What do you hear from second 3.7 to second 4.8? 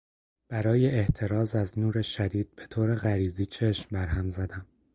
برهم زدم.